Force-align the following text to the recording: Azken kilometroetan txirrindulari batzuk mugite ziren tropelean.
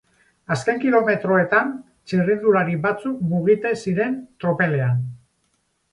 Azken 0.53 0.79
kilometroetan 0.85 1.69
txirrindulari 2.11 2.79
batzuk 2.87 3.21
mugite 3.35 3.75
ziren 3.85 4.19
tropelean. 4.45 5.09